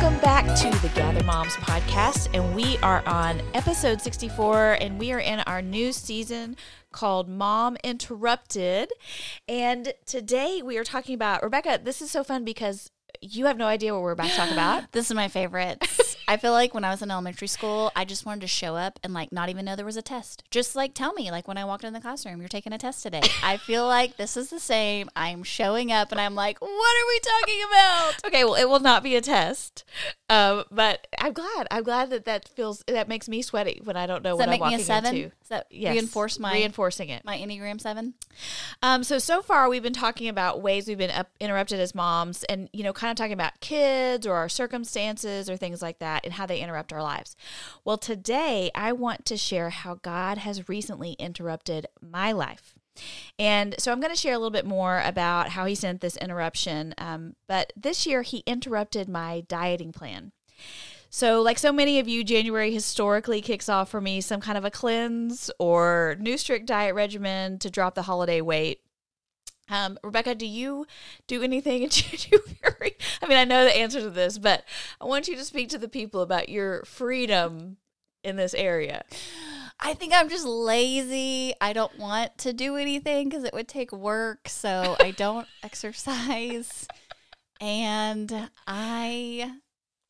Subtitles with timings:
[0.00, 2.30] Welcome back to the Gather Moms podcast.
[2.32, 6.56] And we are on episode 64, and we are in our new season
[6.90, 8.94] called Mom Interrupted.
[9.46, 11.80] And today we are talking about Rebecca.
[11.84, 12.90] This is so fun because
[13.20, 14.84] you have no idea what we're about to talk about.
[14.92, 15.78] This is my favorite.
[16.26, 18.98] I feel like when I was in elementary school, I just wanted to show up
[19.02, 20.44] and like not even know there was a test.
[20.50, 23.02] Just like tell me, like when I walked in the classroom, you're taking a test
[23.02, 23.22] today.
[23.42, 25.08] I feel like this is the same.
[25.16, 28.14] I'm showing up and I'm like, what are we talking about?
[28.30, 29.84] Okay, well, it will not be a test,
[30.28, 31.66] um, but I'm glad.
[31.70, 34.44] I'm glad that that feels that makes me sweaty when I don't know Does what
[34.46, 35.16] that make I'm me walking a seven?
[35.16, 35.28] into.
[35.40, 35.92] Does that Yes.
[35.94, 37.24] reinforce my reinforcing it.
[37.24, 38.14] my Enneagram seven?
[38.82, 42.44] Um, so so far we've been talking about ways we've been up, interrupted as moms,
[42.44, 46.24] and you know, kind of talking about kids or our circumstances or things like that,
[46.24, 47.36] and how they interrupt our lives.
[47.84, 52.74] Well, today I want to share how God has recently interrupted my life.
[53.38, 56.16] And so I'm going to share a little bit more about how he sent this
[56.16, 56.94] interruption.
[56.98, 60.32] Um, but this year he interrupted my dieting plan.
[61.12, 64.64] So, like so many of you, January historically kicks off for me some kind of
[64.64, 68.80] a cleanse or new strict diet regimen to drop the holiday weight.
[69.70, 70.86] Um, Rebecca, do you
[71.26, 72.96] do anything in January?
[73.22, 74.64] I mean, I know the answer to this, but
[75.00, 77.76] I want you to speak to the people about your freedom
[78.22, 79.04] in this area.
[79.78, 81.54] I think I'm just lazy.
[81.60, 84.48] I don't want to do anything because it would take work.
[84.48, 86.86] So I don't exercise.
[87.60, 89.52] And I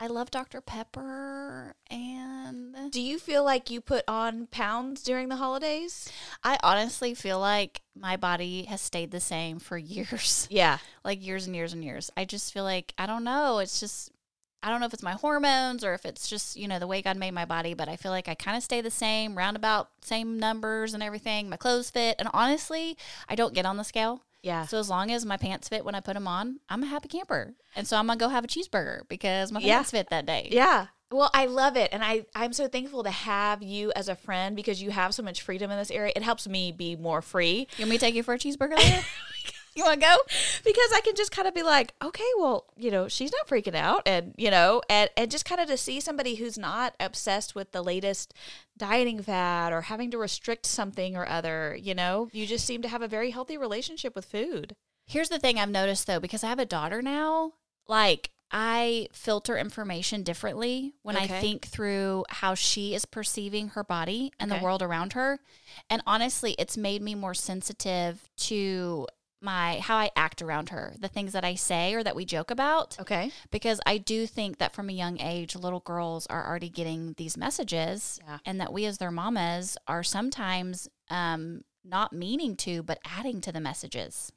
[0.02, 0.60] I love Dr.
[0.62, 6.10] Pepper and Do you feel like you put on pounds during the holidays?
[6.42, 10.48] I honestly feel like my body has stayed the same for years.
[10.50, 10.78] Yeah.
[11.04, 12.10] Like years and years and years.
[12.16, 14.10] I just feel like I don't know, it's just
[14.62, 17.00] I don't know if it's my hormones or if it's just, you know, the way
[17.00, 19.88] God made my body, but I feel like I kind of stay the same, roundabout
[20.02, 21.48] same numbers and everything.
[21.48, 22.16] My clothes fit.
[22.18, 24.22] And honestly, I don't get on the scale.
[24.42, 24.66] Yeah.
[24.66, 27.08] So as long as my pants fit when I put them on, I'm a happy
[27.08, 27.54] camper.
[27.74, 29.76] And so I'm gonna go have a cheeseburger because my Yeah.
[29.76, 30.48] pants fit that day.
[30.50, 30.88] Yeah.
[31.12, 31.90] Well, I love it.
[31.92, 35.22] And I, I'm so thankful to have you as a friend because you have so
[35.22, 36.12] much freedom in this area.
[36.14, 37.66] It helps me be more free.
[37.76, 39.04] You want me to take you for a cheeseburger later?
[39.74, 40.16] you want to go?
[40.64, 43.74] because I can just kind of be like, okay, well, you know, she's not freaking
[43.74, 47.54] out, and you know, and and just kind of to see somebody who's not obsessed
[47.54, 48.34] with the latest
[48.76, 51.76] dieting fad or having to restrict something or other.
[51.80, 54.74] You know, you just seem to have a very healthy relationship with food.
[55.06, 57.54] Here's the thing I've noticed though, because I have a daughter now,
[57.88, 64.32] like I filter information differently when I think through how she is perceiving her body
[64.40, 64.58] and Okay.
[64.58, 65.38] the world around her.
[65.88, 69.06] And honestly, it's made me more sensitive to
[69.42, 72.50] my how I act around her, the things that I say or that we joke
[72.50, 72.98] about.
[73.00, 73.30] Okay.
[73.50, 77.38] Because I do think that from a young age, little girls are already getting these
[77.38, 78.38] messages, Yeah.
[78.44, 83.50] and that we as their mamas are sometimes um, not meaning to, but adding to
[83.52, 84.30] the messages.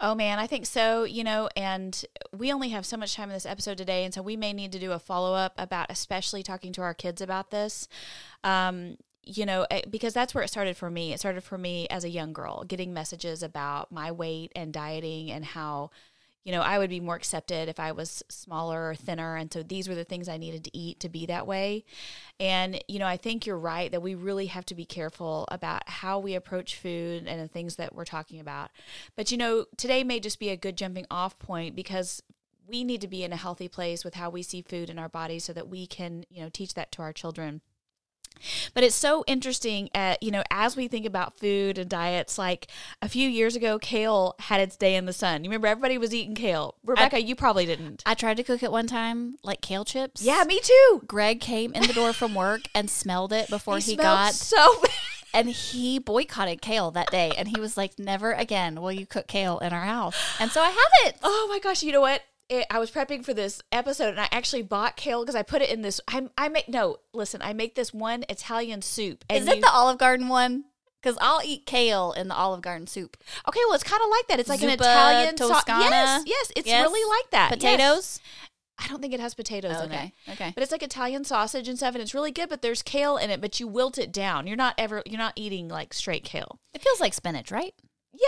[0.00, 1.04] Oh man, I think so.
[1.04, 2.04] You know, and
[2.36, 4.72] we only have so much time in this episode today, and so we may need
[4.72, 7.88] to do a follow up about, especially talking to our kids about this.
[8.44, 11.12] Um, you know, eh, because that's where it started for me.
[11.12, 15.30] It started for me as a young girl, getting messages about my weight and dieting
[15.30, 15.90] and how,
[16.48, 19.36] you know, I would be more accepted if I was smaller or thinner.
[19.36, 21.84] And so these were the things I needed to eat to be that way.
[22.40, 25.86] And, you know, I think you're right that we really have to be careful about
[25.86, 28.70] how we approach food and the things that we're talking about.
[29.14, 32.22] But, you know, today may just be a good jumping off point because
[32.66, 35.10] we need to be in a healthy place with how we see food in our
[35.10, 37.60] bodies so that we can, you know, teach that to our children.
[38.74, 42.38] But it's so interesting, uh, you know, as we think about food and diets.
[42.38, 42.68] Like
[43.02, 45.44] a few years ago, kale had its day in the sun.
[45.44, 46.74] You remember everybody was eating kale.
[46.84, 48.02] Rebecca, you probably didn't.
[48.06, 50.22] I tried to cook it one time, like kale chips.
[50.22, 51.02] Yeah, me too.
[51.06, 54.80] Greg came in the door from work and smelled it before he, smelled got, so
[54.80, 54.90] bad.
[55.34, 57.32] and he boycotted kale that day.
[57.36, 60.60] And he was like, "Never again will you cook kale in our house." And so
[60.60, 61.16] I have it.
[61.22, 61.82] Oh my gosh!
[61.82, 62.22] You know what?
[62.48, 65.60] It, I was prepping for this episode, and I actually bought kale because I put
[65.60, 66.00] it in this.
[66.08, 66.96] I, I make no.
[67.12, 69.24] Listen, I make this one Italian soup.
[69.28, 70.64] And Is it you- the Olive Garden one?
[71.00, 73.16] Because I'll eat kale in the Olive Garden soup.
[73.48, 74.40] Okay, well, it's kind of like that.
[74.40, 75.84] It's like an Italian Toscana?
[75.90, 76.82] yes, yes, it's Yes.
[76.82, 77.50] really like that.
[77.50, 77.56] Yes.
[77.60, 78.20] Potatoes.
[78.80, 79.94] I don't think it has potatoes oh, in it.
[79.94, 80.12] okay.
[80.32, 80.52] Okay.
[80.54, 82.48] But it's like Italian sausage and stuff, and it's really good.
[82.48, 84.46] But there's kale in it, but you wilt it down.
[84.46, 86.58] You're not ever, you're not eating like straight kale.
[86.74, 87.74] It feels like spinach, right?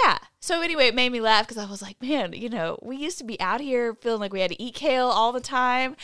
[0.03, 0.19] Yeah.
[0.43, 3.19] So anyway, it made me laugh because I was like, man, you know, we used
[3.19, 5.97] to be out here feeling like we had to eat kale all the time.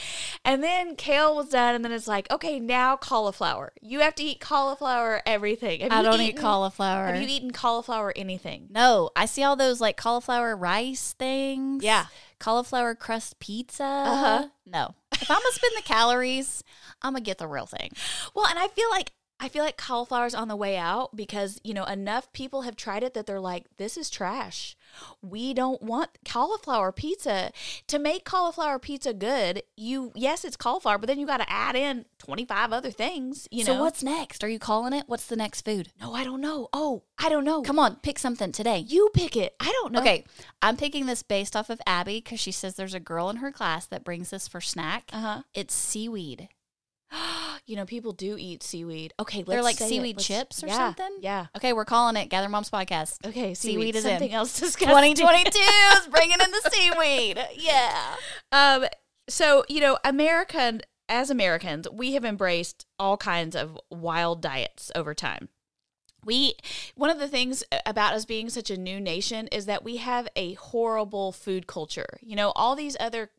[0.44, 3.72] And then kale was done, and then it's like, okay, now cauliflower.
[3.80, 5.80] You have to eat cauliflower everything.
[5.80, 7.06] Have I don't eat cauliflower.
[7.06, 8.68] Have you eaten cauliflower anything?
[8.70, 11.82] no, I see all those like cauliflower rice things.
[11.82, 12.06] Yeah.
[12.38, 13.84] Cauliflower crust pizza.
[13.84, 14.48] Uh-huh.
[14.66, 14.94] No.
[15.12, 16.62] If I'm gonna spend the calories,
[17.00, 17.90] I'm gonna get the real thing.
[18.34, 21.74] Well, and I feel like I feel like cauliflower's on the way out because, you
[21.74, 24.76] know, enough people have tried it that they're like, this is trash.
[25.20, 27.52] We don't want cauliflower pizza.
[27.88, 31.76] To make cauliflower pizza good, you yes, it's cauliflower, but then you got to add
[31.76, 33.82] in 25 other things, you so know.
[33.82, 34.42] what's next?
[34.42, 35.04] Are you calling it?
[35.06, 35.90] What's the next food?
[36.00, 36.68] No, I don't know.
[36.72, 37.60] Oh, I don't know.
[37.60, 38.78] Come on, pick something today.
[38.78, 39.54] you pick it.
[39.60, 40.00] I don't know.
[40.00, 40.24] Okay,
[40.62, 43.52] I'm picking this based off of Abby because she says there's a girl in her
[43.52, 45.10] class that brings this for snack.
[45.12, 45.42] Uh-huh.
[45.52, 46.48] It's seaweed.
[47.66, 49.12] You know, people do eat seaweed.
[49.18, 51.18] Okay, let's They're like seaweed chips or yeah, something?
[51.20, 51.46] Yeah.
[51.56, 53.26] Okay, we're calling it Gather Moms Podcast.
[53.26, 54.10] Okay, seaweed, Seaweed is in.
[54.12, 55.16] something else disgusting.
[55.16, 57.40] 2022 is bringing in the seaweed.
[57.56, 58.14] Yeah.
[58.52, 58.86] Um,
[59.28, 65.14] so you know, American as Americans, we have embraced all kinds of wild diets over
[65.14, 65.48] time.
[66.24, 66.54] We
[66.96, 70.28] one of the things about us being such a new nation is that we have
[70.34, 72.18] a horrible food culture.
[72.20, 73.30] You know, all these other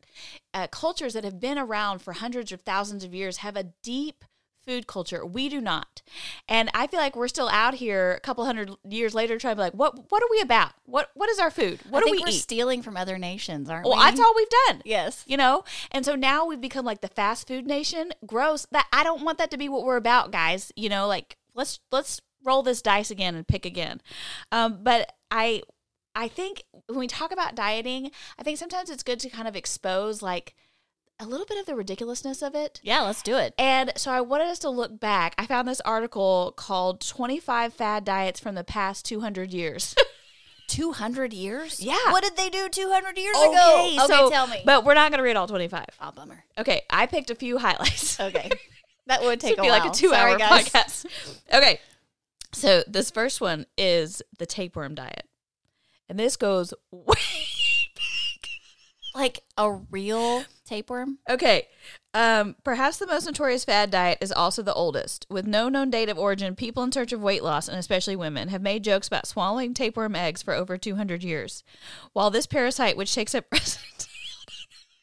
[0.54, 4.24] uh, cultures that have been around for hundreds of thousands of years have a deep
[4.66, 5.24] food culture.
[5.24, 6.02] We do not.
[6.46, 9.56] And I feel like we're still out here a couple hundred years later trying to
[9.56, 10.72] be like, what what are we about?
[10.84, 11.80] What what is our food?
[11.88, 12.32] What I do we we're eat?
[12.32, 14.02] stealing from other nations, aren't well, we?
[14.02, 15.24] that's all we've done Yes.
[15.26, 19.02] you know and so now we've become like the fast food nation gross that i
[19.02, 22.62] don't want that to be what we're about guys you know like let's let's roll
[22.62, 24.00] this dice again and pick again
[24.52, 25.62] um, but i
[26.18, 29.56] i think when we talk about dieting i think sometimes it's good to kind of
[29.56, 30.54] expose like
[31.18, 33.52] a little bit of the ridiculousness of it Yeah, let's do it.
[33.58, 35.34] and so I wanted us to look back.
[35.36, 39.96] I found this article called 25 Fad Diets from the Past 200 Years.
[40.68, 41.80] 200 years?
[41.82, 41.96] Yeah.
[42.12, 44.04] What did they do 200 years okay, ago?
[44.04, 44.62] Okay, so, tell me.
[44.64, 45.86] But we're not going to read all 25.
[46.00, 46.44] oh, bummer.
[46.58, 48.20] Okay, I picked a few highlights.
[48.28, 48.50] Okay.
[49.06, 49.80] That would take would be while.
[49.80, 50.68] like a Sorry, guys.
[50.68, 51.06] podcast.
[51.52, 51.80] Okay,
[52.52, 55.26] so this first one is the tapeworm diet,
[56.08, 57.14] and this goes way.
[57.94, 58.48] Back.
[59.14, 61.18] Like a real tapeworm?
[61.28, 61.66] Okay,
[62.14, 65.26] um, perhaps the most notorious fad diet is also the oldest.
[65.28, 68.48] With no known date of origin, people in search of weight loss, and especially women,
[68.48, 71.64] have made jokes about swallowing tapeworm eggs for over 200 years.
[72.12, 73.44] While this parasite, which takes up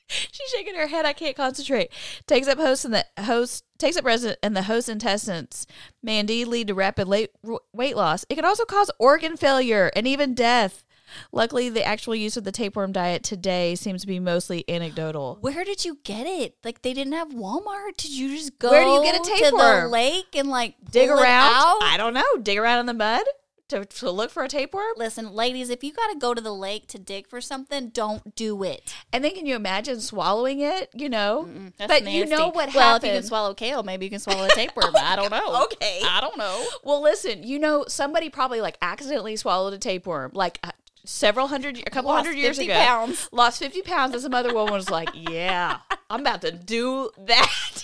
[0.07, 1.05] She's shaking her head.
[1.05, 1.89] I can't concentrate.
[2.27, 5.65] Takes up host in the host takes up resident in the host intestines.
[6.03, 7.31] May indeed lead to rapid late,
[7.73, 8.25] weight loss.
[8.29, 10.84] It can also cause organ failure and even death.
[11.31, 15.37] Luckily, the actual use of the tapeworm diet today seems to be mostly anecdotal.
[15.41, 16.55] Where did you get it?
[16.63, 17.97] Like they didn't have Walmart.
[17.97, 19.91] Did you just go Where do you get a to the tapeworm?
[19.91, 21.83] lake and like Dig around.
[21.83, 22.23] I don't know.
[22.41, 23.23] Dig around in the mud
[23.69, 24.93] to, to look for a tapeworm.
[24.97, 28.35] Listen, ladies, if you got to go to the lake to dig for something, don't
[28.35, 28.93] do it.
[29.11, 30.89] And then can you imagine swallowing it?
[30.93, 31.49] You know,
[31.79, 34.49] but you know what Well, if you can swallow kale, maybe you can swallow a
[34.49, 34.95] tapeworm.
[34.95, 35.63] I don't know.
[35.75, 36.01] Okay.
[36.03, 36.65] I don't know.
[36.83, 40.71] Well, listen, you know, somebody probably like accidentally swallowed a tapeworm, like uh,
[41.05, 42.79] several hundred, a couple Lost hundred years 50 ago.
[42.79, 43.29] pounds.
[43.31, 44.13] Lost 50 pounds.
[44.13, 45.79] And some other woman was like, yeah,
[46.09, 47.83] I'm about to do that.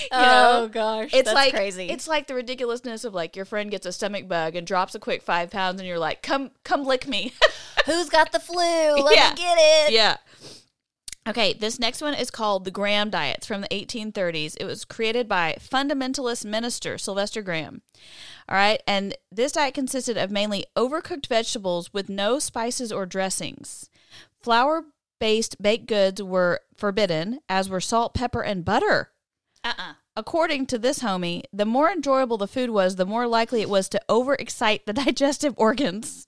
[0.00, 0.60] you oh, know?
[0.64, 1.88] oh gosh, It's that's like crazy.
[1.90, 4.98] It's like the ridiculousness of like your friend gets a stomach bug and drops a
[4.98, 7.32] quick five pounds, and you're like, "Come, come lick me."
[7.86, 8.54] Who's got the flu?
[8.56, 9.30] Let Yeah.
[9.30, 9.92] me get it.
[9.92, 10.16] yeah.
[11.28, 13.38] Okay, this next one is called the Graham Diet.
[13.38, 14.56] It's from the 1830s.
[14.58, 17.82] It was created by fundamentalist minister Sylvester Graham.
[18.48, 23.90] All right, and this diet consisted of mainly overcooked vegetables with no spices or dressings.
[24.40, 24.84] Flour
[25.20, 29.10] based baked goods were forbidden, as were salt, pepper, and butter.
[29.62, 29.94] Uh-uh.
[30.16, 33.88] According to this homie, the more enjoyable the food was, the more likely it was
[33.90, 36.26] to overexcite the digestive organs.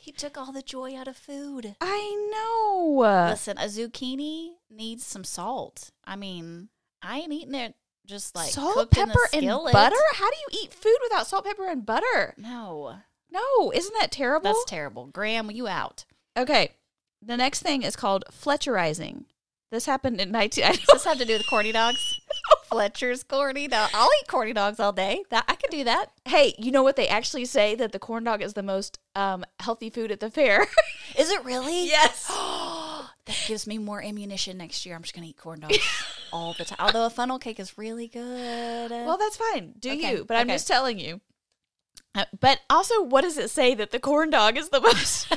[0.00, 1.76] He took all the joy out of food.
[1.80, 3.28] I know.
[3.30, 5.90] Listen, a zucchini needs some salt.
[6.06, 6.70] I mean,
[7.02, 7.74] I ain't eating it
[8.06, 9.96] just like salt, cooked in the pepper, and butter?
[10.14, 12.34] How do you eat food without salt, pepper, and butter?
[12.38, 12.96] No,
[13.30, 14.44] No, isn't that terrible?
[14.52, 15.06] that's terrible.
[15.06, 16.06] Graham, you out?
[16.36, 16.72] okay,
[17.20, 19.24] the next thing is called Fletcherizing.
[19.70, 20.64] This happened in 19.
[20.64, 22.20] I Does this have to do with corny dogs?
[22.70, 23.90] Fletcher's corny dog.
[23.94, 25.22] I'll eat corny dogs all day.
[25.30, 26.10] That I could do that.
[26.24, 29.44] hey, you know what they actually say that the corn dog is the most um,
[29.60, 30.66] healthy food at the fair.
[31.18, 31.86] Is it really?
[31.86, 32.26] yes.
[33.26, 34.94] that gives me more ammunition next year.
[34.96, 35.78] I'm just gonna eat corn dogs
[36.32, 36.76] all the time.
[36.80, 38.90] Although a funnel cake is really good.
[38.90, 39.74] Well, that's fine.
[39.78, 40.24] Do Okay, you?
[40.24, 40.54] But I'm okay.
[40.54, 41.20] just telling you.
[42.14, 45.32] Uh, but also, what does it say that the corn dog is the most?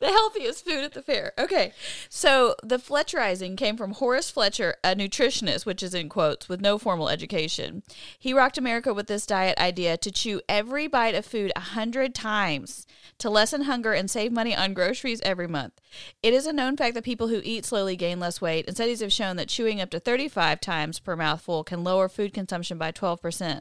[0.02, 1.32] the healthiest food at the fair.
[1.38, 1.72] Okay.
[2.08, 6.78] So the Fletcherizing came from Horace Fletcher, a nutritionist, which is in quotes, with no
[6.78, 7.82] formal education.
[8.18, 12.14] He rocked America with this diet idea to chew every bite of food a hundred
[12.14, 12.86] times
[13.18, 15.74] to lessen hunger and save money on groceries every month.
[16.22, 19.00] It is a known fact that people who eat slowly gain less weight, and studies
[19.00, 22.90] have shown that chewing up to 35 times per mouthful can lower food consumption by
[22.90, 23.60] 12%.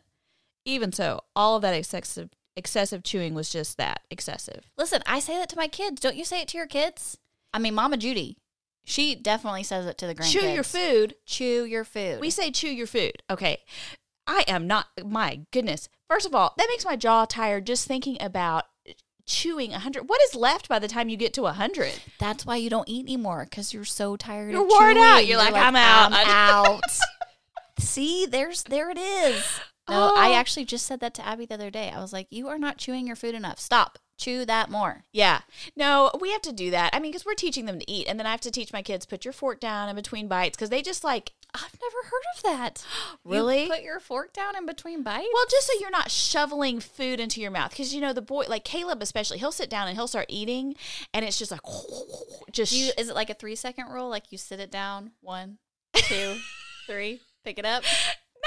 [0.63, 4.69] Even so, all of that excessive excessive chewing was just that excessive.
[4.77, 6.01] Listen, I say that to my kids.
[6.01, 7.17] Don't you say it to your kids?
[7.53, 8.37] I mean, Mama Judy,
[8.83, 10.31] she definitely says it to the grandkids.
[10.31, 11.15] Chew your food.
[11.25, 12.19] Chew your food.
[12.19, 13.23] We say chew your food.
[13.29, 13.59] Okay.
[14.27, 15.89] I am not my goodness.
[16.07, 18.65] First of all, that makes my jaw tired just thinking about
[19.25, 20.09] chewing 100.
[20.09, 21.93] What is left by the time you get to 100?
[22.19, 24.51] That's why you don't eat anymore because you're so tired.
[24.51, 25.25] You're of worn out.
[25.25, 26.81] You're like, "I'm out." I'm out.
[27.79, 29.61] See, there's there it is.
[29.89, 30.33] No, I Oh.
[30.39, 31.91] actually just said that to Abby the other day.
[31.93, 33.59] I was like, "You are not chewing your food enough.
[33.59, 33.99] Stop.
[34.17, 35.41] Chew that more." Yeah.
[35.75, 36.91] No, we have to do that.
[36.93, 38.07] I mean, because we're teaching them to eat.
[38.07, 40.57] And then I have to teach my kids, put your fork down in between bites
[40.57, 42.85] because they just like, I've never heard of that.
[43.25, 43.67] You Really?
[43.67, 45.27] put your fork down in between bites?
[45.33, 47.69] well, just so you're not shoveling food into your mouth.
[47.71, 50.75] Because, you know, the boy, like Caleb especially, he'll sit down and he'll start eating.
[51.13, 51.61] And it's just like,
[52.51, 52.71] just.
[52.73, 54.09] You, is it like a three second rule?
[54.09, 55.57] Like you sit it down, one,
[55.95, 56.37] two,
[56.87, 57.83] three, pick it up.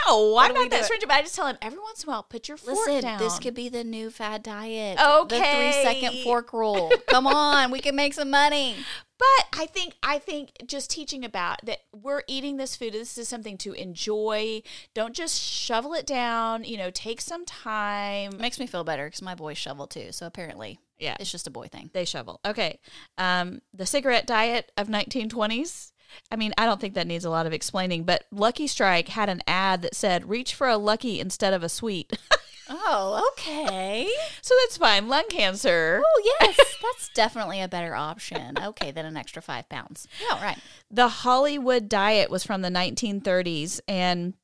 [0.07, 0.85] No, I'm not that do?
[0.85, 3.03] stringent, but I just tell him every once in a while, put your fork Listen,
[3.03, 3.19] down.
[3.19, 4.99] this could be the new fad diet.
[4.99, 5.39] Okay.
[5.39, 6.91] The three second fork rule.
[7.09, 8.77] Come on, we can make some money.
[9.19, 12.93] But I think I think just teaching about that we're eating this food.
[12.95, 14.63] This is something to enjoy.
[14.95, 16.65] Don't just shovel it down.
[16.65, 18.33] You know, take some time.
[18.33, 20.11] It makes me feel better because my boys shovel too.
[20.11, 21.91] So apparently, Yeah, it's just a boy thing.
[21.93, 22.41] they shovel.
[22.45, 22.81] Okay,
[23.17, 25.92] um, the cigarette diet of 1920s.
[26.31, 28.05] I mean, I don't think that needs a lot of explaining.
[28.05, 31.69] But Lucky Strike had an ad that said, "Reach for a lucky instead of a
[31.69, 32.19] sweet."
[32.75, 34.09] Oh, okay.
[34.41, 35.09] so that's fine.
[35.09, 36.03] Lung cancer.
[36.05, 36.57] oh, yes.
[36.81, 38.57] That's definitely a better option.
[38.57, 40.07] Okay, than an extra five pounds.
[40.27, 40.59] Yeah, right.
[40.91, 44.35] the Hollywood diet was from the 1930s and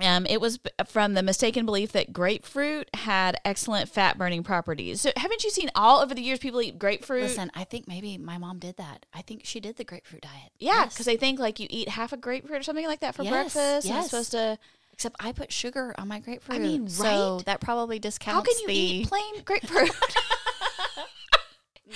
[0.00, 5.00] um, it was from the mistaken belief that grapefruit had excellent fat burning properties.
[5.00, 7.22] So, haven't you seen all over the years people eat grapefruit?
[7.22, 9.06] Listen, I think maybe my mom did that.
[9.14, 10.52] I think she did the grapefruit diet.
[10.58, 10.92] yeah, Yes.
[10.94, 13.32] because they think like you eat half a grapefruit or something like that for Yes,
[13.32, 13.86] breakfast.
[13.86, 14.04] And yes.
[14.04, 14.58] it's supposed to.
[14.92, 16.56] Except I put sugar on my grapefruit.
[16.56, 17.44] I mean, So right?
[17.44, 18.74] that probably discounts How can you the.
[18.74, 19.90] eat plain grapefruit?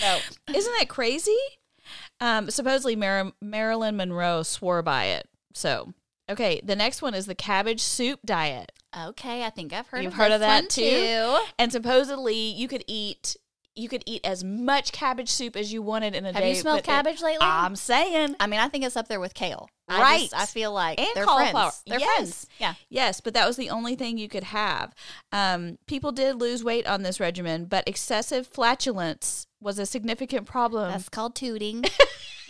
[0.01, 0.19] no.
[0.55, 1.37] Isn't that crazy?
[2.21, 5.29] Um, supposedly Mar- Marilyn Monroe swore by it.
[5.55, 5.93] So,
[6.31, 8.73] okay, the next one is the cabbage soup diet.
[8.99, 11.39] Okay, I think I've heard You've of heard of that one too?
[11.59, 13.37] And supposedly you could eat
[13.77, 16.51] you could eat as much cabbage soup as you wanted in a Have day.
[16.51, 17.39] you smelled but it- cabbage lately?
[17.47, 18.35] I'm saying.
[18.41, 19.69] I mean, I think it's up there with kale.
[19.91, 20.21] I Right.
[20.31, 21.71] just- I feel like And they're cauliflower.
[21.71, 21.83] friends.
[21.87, 22.15] They're Yes.
[22.17, 22.47] friends.
[22.59, 22.75] Yeah.
[22.89, 24.95] Yes, but that was the only thing you could have.
[25.33, 30.91] Um, people did lose weight on this regimen, but excessive flatulence was a significant problem.
[30.91, 31.83] That's called tooting.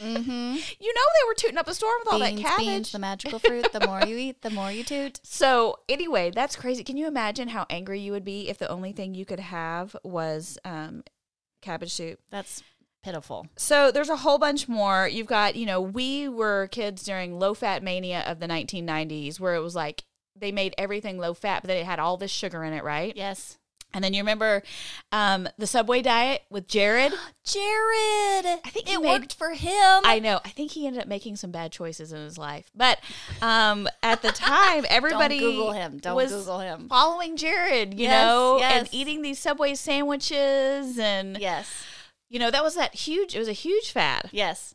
[0.00, 0.54] mm-hmm.
[0.78, 2.66] you know they were tooting up a storm with all that cabbage.
[2.66, 3.70] beans, the magical fruit.
[3.72, 5.20] The more you eat, the more you toot.
[5.40, 6.84] So anyway, that's crazy.
[6.84, 9.96] Can you imagine how angry you would be if the only thing you could have
[10.04, 11.02] was um,
[11.62, 12.20] cabbage soup?
[12.30, 12.62] That's
[13.02, 13.46] pitiful.
[13.56, 15.08] So there's a whole bunch more.
[15.08, 19.54] You've got, you know, we were kids during low fat mania of the 1990s where
[19.54, 20.04] it was like
[20.36, 23.14] they made everything low fat, but then it had all this sugar in it, right?
[23.16, 23.56] Yes.
[23.92, 24.62] And then you remember
[25.10, 27.12] um, the Subway diet with Jared?
[27.44, 28.46] Jared.
[28.64, 29.72] I think it made- worked for him.
[30.04, 30.38] I know.
[30.44, 32.70] I think he ended up making some bad choices in his life.
[32.74, 33.00] But
[33.42, 35.98] um, at the time, everybody Don't Google him.
[35.98, 36.88] Don't was Google him.
[36.88, 38.72] following Jared, you Yes, know, yes.
[38.78, 40.96] and eating these Subway sandwiches.
[40.98, 41.68] And, Yes.
[42.30, 44.30] You know, that was that huge, it was a huge fad.
[44.32, 44.74] Yes.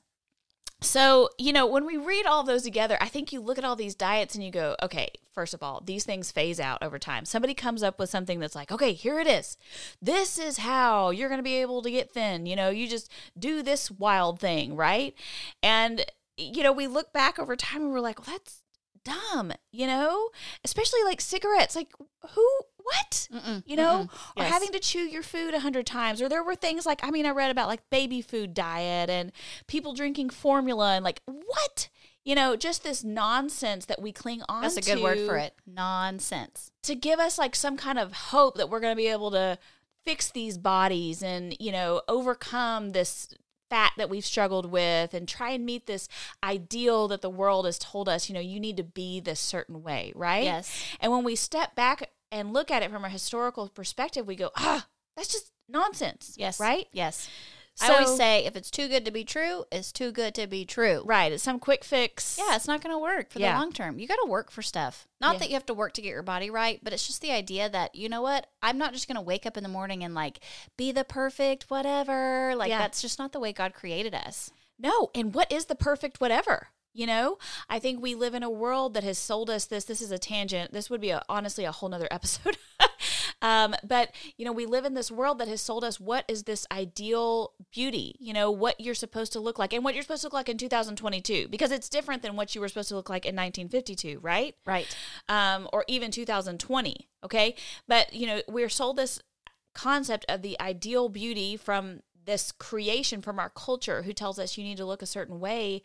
[0.82, 3.78] So, you know, when we read all those together, I think you look at all
[3.78, 7.26] these diets and you go, okay, first of all, these things phase out over time.
[7.26, 9.58] Somebody comes up with something that's like, okay, here it is.
[10.02, 12.46] This is how you're going to be able to get thin.
[12.46, 13.10] You know, you just
[13.40, 15.16] do this wild thing, right?
[15.64, 16.06] And,
[16.38, 18.62] you know, we look back over time and we're like, well, that's
[19.06, 20.30] dumb, you know,
[20.64, 21.76] especially like cigarettes.
[21.76, 21.94] Like,
[22.32, 23.28] who, what?
[23.34, 24.32] Mm-mm, you know, mm-mm.
[24.38, 24.52] or Yes.
[24.54, 27.26] having to chew your food a hundred times, or there were things like I mean,
[27.26, 29.32] I read about like baby food diet and
[29.68, 31.90] people drinking formula and like what,
[32.24, 34.62] you know, just this nonsense that we cling on.
[34.64, 35.54] To That's a good word for it.
[35.66, 36.72] Nonsense.
[36.84, 39.58] to give us like some kind of hope that we're going to be able to
[40.04, 43.34] fix these bodies and you know overcome this
[43.72, 46.08] fat that we've struggled with and try and meet this
[46.44, 49.82] ideal that the world has told us you know you need to be this certain
[49.82, 50.70] way right Yes.
[51.00, 54.52] and when we step back and look at it from a historical perspective, we go,
[54.58, 56.36] ah, that's just nonsense.
[56.38, 56.60] Yes.
[56.60, 56.88] Right?
[56.92, 57.30] Yes.
[57.82, 60.64] I always say if it's too good to be true, it's too good to be
[60.64, 61.04] true.
[61.06, 61.32] Right.
[61.34, 62.38] It's some quick fix.
[62.38, 63.54] Yeah, it's not going to work for Yeah.
[63.54, 64.00] the long term.
[64.00, 65.08] You got to work for stuff.
[65.20, 65.40] Not Yeah.
[65.40, 67.68] that you have to work to get your body right, but it's just the idea
[67.70, 68.48] that, you know what?
[68.62, 70.40] I'm not just going to wake up in the morning and like
[70.78, 72.54] be the perfect whatever.
[72.56, 72.78] Like Yeah.
[72.80, 74.52] that's just not the way God created us.
[74.80, 76.68] No, and what is the perfect whatever?
[76.96, 77.38] You know,
[77.70, 79.84] I think we live in a world that has sold us this.
[79.84, 80.72] This is a tangent.
[80.72, 82.58] This would be a, honestly a whole nother episode.
[83.42, 86.44] um, but, you know, we live in this world that has sold us what is
[86.44, 90.22] this ideal beauty, you know, what you're supposed to look like and what you're supposed
[90.22, 93.10] to look like in 2022, because it's different than what you were supposed to look
[93.10, 94.56] like in 1952, right?
[94.66, 94.88] Right.
[95.28, 97.10] um, or even 2020.
[97.26, 97.56] Okay.
[97.90, 99.20] But, you know, we're sold this
[99.74, 104.64] concept of the ideal beauty from this creation from our culture who tells us you
[104.64, 105.82] need to look a certain way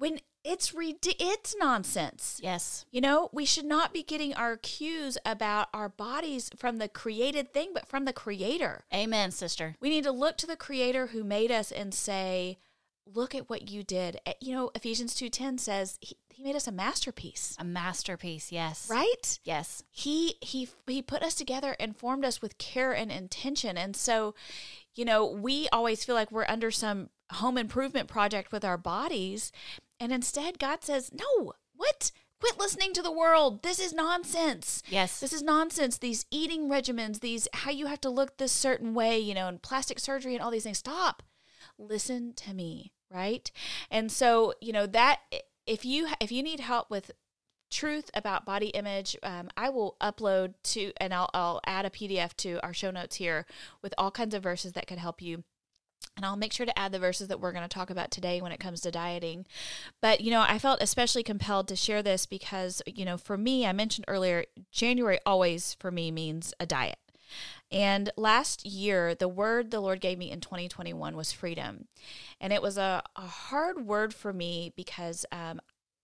[0.00, 2.40] when it's it's nonsense.
[2.42, 2.86] Yes.
[2.90, 7.52] You know, we should not be getting our cues about our bodies from the created
[7.52, 8.84] thing, but from the creator.
[8.92, 9.76] Amen, sister.
[9.80, 12.56] We need to look to the creator who made us and say,
[13.06, 14.18] look at what you did.
[14.24, 17.54] Eh, You know, Ephesians 2:10 says he, he made us a masterpiece.
[17.58, 18.50] A masterpiece.
[18.50, 18.88] Yes.
[18.88, 19.38] Right?
[19.44, 19.82] Yes.
[19.90, 24.34] he he he put us together and formed us with care and intention and so
[24.94, 29.52] you know we always feel like we're under some home improvement project with our bodies
[30.00, 32.12] and instead god says no what?
[32.40, 33.62] Quit listening to the world.
[33.62, 34.82] This is nonsense.
[34.88, 35.20] Yes.
[35.20, 35.98] this is nonsense.
[35.98, 39.60] These eating regimens these how you have to look this certain way you know and
[39.60, 40.78] plastic surgery and all these things.
[40.78, 41.22] Stop.
[41.78, 43.50] Listen to me right?
[43.90, 45.20] And so you know that
[45.66, 47.10] if you if you need help with
[47.70, 52.34] truth about body image um, i will upload to and I'll, I'll add a pdf
[52.38, 53.46] to our show notes here
[53.80, 55.44] with all kinds of verses that could help you
[56.16, 58.40] and I'll make sure to add the verses that we're going to talk about today
[58.40, 59.46] when it comes to dieting.
[60.00, 63.66] But, you know, I felt especially compelled to share this because, you know, for me,
[63.66, 66.98] I mentioned earlier, January always for me means a diet.
[67.72, 71.86] And last year, the word the Lord gave me in 2021 was freedom.
[72.40, 75.60] And it was a, a hard word for me because um,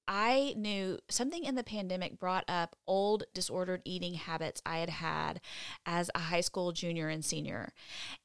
[0.08, 5.40] I knew something in the pandemic brought up old disordered eating habits I had had
[5.84, 7.72] as a high school junior and senior.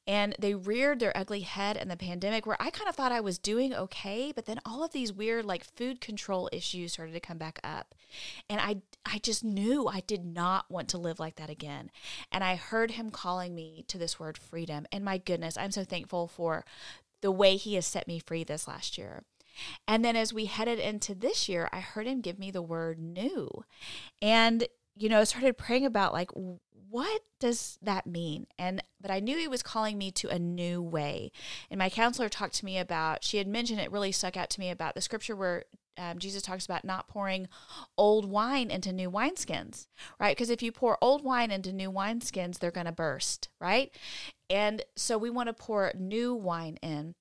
[0.06, 3.20] And they reared their ugly head in the pandemic where I kind of thought I
[3.20, 7.20] was doing okay, but then all of these weird like food control issues started to
[7.20, 7.94] come back up.
[8.48, 11.90] And I I just knew I did not want to live like that again.
[12.30, 14.86] And I heard him calling me to this word freedom.
[14.92, 16.64] And my goodness, I'm so thankful for
[17.20, 19.24] the way he has set me free this last year.
[19.86, 22.98] And then as we headed into this year, I heard him give me the word
[22.98, 23.64] new.
[24.20, 26.30] And, you know, I started praying about like,
[26.90, 28.46] what does that mean?
[28.58, 31.32] And, but I knew he was calling me to a new way.
[31.70, 34.60] And my counselor talked to me about, she had mentioned it really stuck out to
[34.60, 35.64] me about the scripture where
[35.98, 37.48] um, Jesus talks about not pouring
[37.96, 39.86] old wine into new wineskins,
[40.18, 40.36] right?
[40.36, 43.94] Because if you pour old wine into new wineskins, they're going to burst, right?
[44.48, 47.14] And so we want to pour new wine in.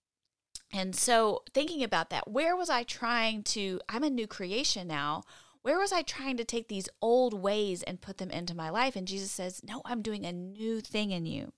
[0.74, 3.82] And so, thinking about that, where was I trying to?
[3.90, 5.24] I'm a new creation now.
[5.64, 8.96] Where was I trying to take these old ways and put them into my life?
[8.96, 11.52] And Jesus says, No, I'm doing a new thing in you.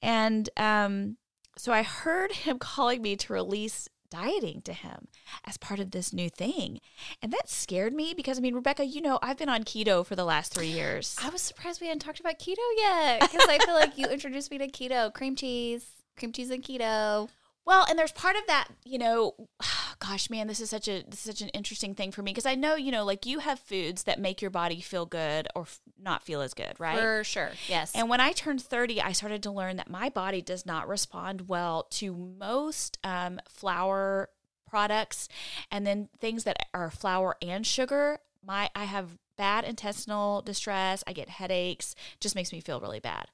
[0.00, 1.16] And um,
[1.56, 5.08] so I heard him calling me to release dieting to him
[5.44, 6.80] as part of this new thing.
[7.20, 10.16] And that scared me because, I mean, Rebecca, you know, I've been on keto for
[10.16, 11.16] the last three years.
[11.22, 14.50] I was surprised we hadn't talked about keto yet because I feel like you introduced
[14.50, 15.84] me to keto, cream cheese,
[16.16, 17.28] cream cheese and keto.
[17.68, 19.34] Well, and there's part of that, you know,
[19.98, 22.46] gosh, man, this is such a this is such an interesting thing for me because
[22.46, 25.62] I know, you know, like you have foods that make your body feel good or
[25.62, 26.98] f- not feel as good, right?
[26.98, 27.50] For sure.
[27.68, 27.92] Yes.
[27.94, 31.46] And when I turned 30, I started to learn that my body does not respond
[31.46, 34.30] well to most um, flour
[34.66, 35.28] products
[35.70, 38.20] and then things that are flour and sugar.
[38.42, 41.02] My I have bad intestinal distress.
[41.06, 41.94] I get headaches.
[42.20, 43.28] Just makes me feel really bad.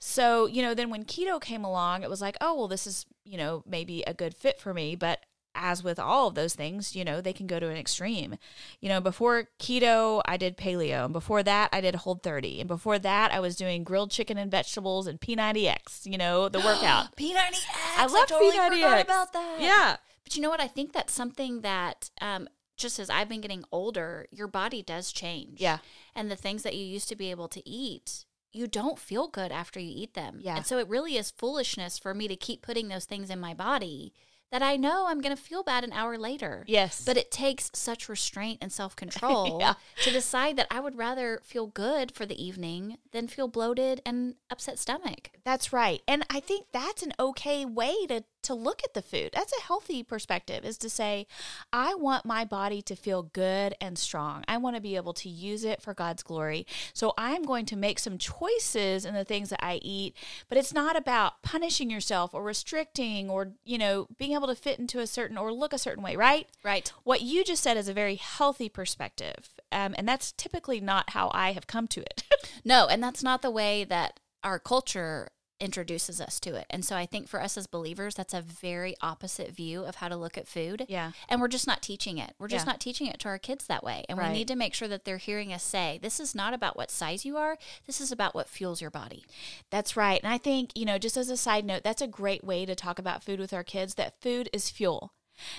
[0.00, 3.06] So, you know, then when keto came along, it was like, oh, well, this is,
[3.24, 4.96] you know, maybe a good fit for me.
[4.96, 5.20] But
[5.54, 8.36] as with all of those things, you know, they can go to an extreme.
[8.80, 11.04] You know, before keto, I did paleo.
[11.04, 12.60] And before that, I did Whole30.
[12.60, 16.58] And before that, I was doing grilled chicken and vegetables and P90X, you know, the
[16.64, 17.14] workout.
[17.16, 17.64] P90X.
[17.98, 18.70] I love totally P90X.
[18.70, 19.56] forgot about that.
[19.60, 19.96] Yeah.
[20.24, 20.60] But you know what?
[20.60, 22.48] I think that's something that um,
[22.82, 25.60] just as I've been getting older, your body does change.
[25.60, 25.78] Yeah.
[26.14, 29.50] And the things that you used to be able to eat, you don't feel good
[29.52, 30.38] after you eat them.
[30.42, 30.56] Yeah.
[30.56, 33.54] And so it really is foolishness for me to keep putting those things in my
[33.54, 34.12] body
[34.50, 36.62] that I know I'm going to feel bad an hour later.
[36.66, 37.02] Yes.
[37.06, 39.74] But it takes such restraint and self control Yeah.
[40.02, 44.34] to decide that I would rather feel good for the evening than feel bloated and
[44.50, 45.30] upset stomach.
[45.42, 46.02] That's right.
[46.06, 49.30] And I think that's an okay way to to look at the food.
[49.32, 51.26] That's a healthy perspective is to say,
[51.72, 54.44] I want my body to feel good and strong.
[54.48, 56.66] I want to be able to use it for God's glory.
[56.92, 60.16] So I'm going to make some choices in the things that I eat,
[60.48, 64.78] but it's not about punishing yourself or restricting or, you know, being able to fit
[64.78, 66.48] into a certain or look a certain way, right?
[66.62, 66.92] Right.
[67.04, 69.50] What you just said is a very healthy perspective.
[69.70, 72.24] Um, and that's typically not how I have come to it.
[72.64, 75.28] no, and that's not the way that our culture
[75.62, 76.66] introduces us to it.
[76.68, 80.08] And so I think for us as believers, that's a very opposite view of how
[80.08, 80.84] to look at food.
[80.88, 81.12] Yeah.
[81.28, 82.34] And we're just not teaching it.
[82.38, 82.72] We're just Yeah.
[82.72, 84.04] not teaching it to our kids that way.
[84.08, 84.32] And Right.
[84.32, 86.90] we need to make sure that they're hearing us say, this is not about what
[86.90, 89.24] size you are, this is about what fuels your body.
[89.70, 90.20] That's right.
[90.22, 92.74] And I think, you know, just as a side note, that's a great way to
[92.74, 95.12] talk about food with our kids that food is fuel.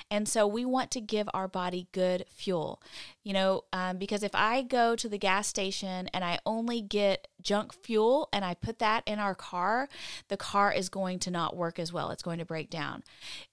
[0.09, 2.81] And so we want to give our body good fuel,
[3.23, 7.27] you know, um, because if I go to the gas station and I only get
[7.41, 9.89] junk fuel and I put that in our car,
[10.29, 12.11] the car is going to not work as well.
[12.11, 13.03] It's going to break down.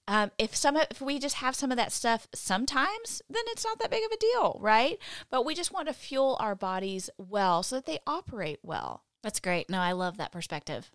[0.07, 3.79] Um, if some, if we just have some of that stuff sometimes, then it's not
[3.79, 4.99] that big of a deal, right?
[5.31, 9.05] But we just want to fuel our bodies well so that they operate well.
[9.23, 9.69] That's great.
[9.69, 10.91] No, I love that perspective.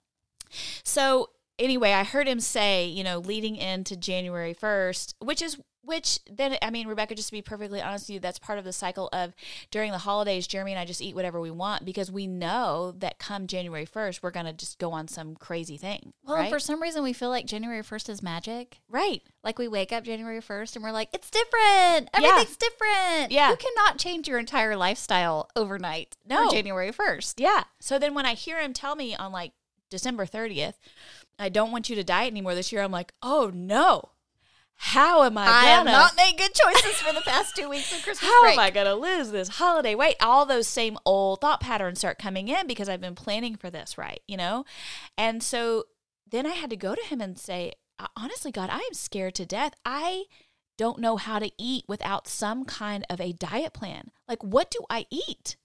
[0.83, 6.19] So anyway, I heard him say, you know, leading into January 1st, which is which
[6.27, 8.73] then I mean, Rebecca, just to be perfectly honest with you, that's part of the
[8.73, 9.35] cycle of
[9.69, 13.19] during the holidays, Jeremy and I just eat whatever we want because we know that
[13.19, 16.13] come January 1st, we're gonna just go on some crazy thing.
[16.23, 16.49] Well, right?
[16.49, 18.79] for some reason, we feel like January 1st is magic.
[18.89, 19.21] right.
[19.43, 22.09] Like we wake up January 1st and we're like, it's different.
[22.15, 23.31] Everything's different.
[23.31, 23.51] Yeah.
[23.51, 26.49] You cannot change your entire lifestyle overnight No.
[26.49, 27.35] January 1st.
[27.37, 27.65] Yeah.
[27.79, 29.51] So then when I hear him tell me on like
[29.91, 30.73] December 30th,
[31.37, 34.09] I don't want you to diet anymore this year, I'm like, oh no.
[34.77, 37.95] How am I, I have gonna not made good choices for the past two weeks
[37.95, 38.53] of Christmas How break.
[38.53, 40.17] am I going to lose this holiday weight?
[40.19, 43.97] All those same old thought patterns start coming in because I've been planning for this,
[43.97, 44.19] right?
[44.27, 44.65] You know?
[45.17, 45.85] And so
[46.29, 47.71] then I had to go to him and say,
[48.17, 49.73] honestly, God, I am scared to death.
[49.85, 50.25] I
[50.77, 54.11] don't know how to eat without some kind of a diet plan.
[54.27, 55.55] Like, what do I eat?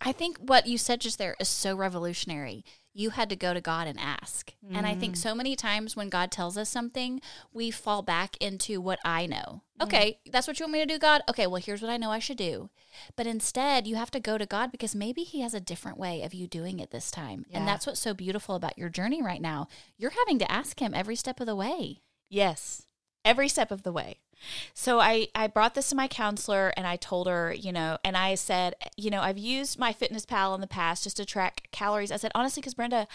[0.00, 2.64] I think what you said just there is so revolutionary.
[2.94, 4.52] You had to go to God and ask.
[4.70, 5.18] And I think mm.
[5.18, 7.20] so many times when God tells us something,
[7.52, 9.62] we fall back into what I know.
[9.80, 9.84] Mm.
[9.84, 11.22] Okay, that's what you want me to do, God?
[11.28, 12.68] Okay, well, here's what I know I should do.
[13.16, 16.22] But instead, you have to go to God because maybe He has a different way
[16.22, 17.46] of you doing it this time.
[17.48, 17.58] Yeah.
[17.58, 19.68] And that's what's so beautiful about your journey right now.
[19.96, 22.02] You're having to ask Him every step of the way.
[22.28, 22.86] Yes,
[23.24, 24.18] every step of the way.
[24.74, 28.16] So I I brought this to my counselor and I told her, you know, and
[28.16, 32.12] I said, you know, I've used MyFitnessPal in the past just to track calories.
[32.12, 33.06] I said honestly cuz Brenda,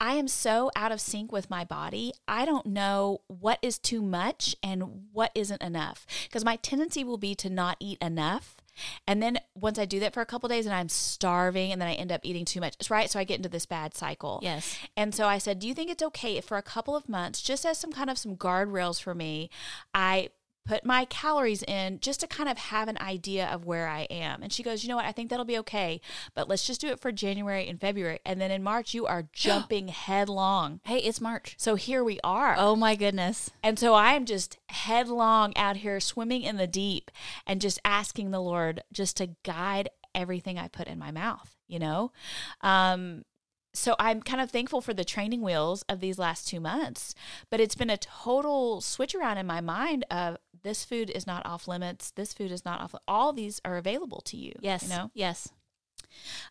[0.00, 2.12] I am so out of sync with my body.
[2.26, 7.18] I don't know what is too much and what isn't enough because my tendency will
[7.18, 8.57] be to not eat enough.
[9.06, 11.88] And then once I do that for a couple days and I'm starving and then
[11.88, 13.10] I end up eating too much, right?
[13.10, 14.40] So I get into this bad cycle.
[14.42, 14.78] Yes.
[14.96, 17.42] And so I said, Do you think it's okay if for a couple of months,
[17.42, 19.50] just as some kind of some guardrails for me,
[19.94, 20.30] I
[20.68, 24.42] put my calories in just to kind of have an idea of where I am?
[24.42, 25.06] And she goes, You know what?
[25.06, 26.00] I think that'll be okay,
[26.34, 28.20] but let's just do it for January and February.
[28.24, 30.80] And then in March, you are jumping headlong.
[30.84, 31.54] Hey, it's March.
[31.58, 32.54] So here we are.
[32.58, 33.50] Oh my goodness.
[33.62, 37.10] And so I am just headlong out here swimming in the deep
[37.46, 41.78] and just asking the Lord just to guide everything I put in my mouth, you
[41.78, 42.12] know?
[42.60, 43.24] Um,
[43.72, 47.14] so I'm kind of thankful for the training wheels of these last two months,
[47.50, 51.46] but it's been a total switch around in my mind of this food is not
[51.46, 52.10] off limits.
[52.10, 52.94] This food is not off.
[53.06, 54.52] All these are available to you.
[54.60, 54.84] Yes.
[54.84, 55.10] You know?
[55.14, 55.48] Yes.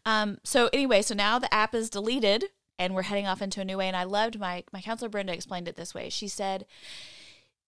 [0.05, 2.45] Um, so anyway, so now the app is deleted
[2.79, 3.87] and we're heading off into a new way.
[3.87, 6.09] And I loved my my counselor Brenda explained it this way.
[6.09, 6.65] She said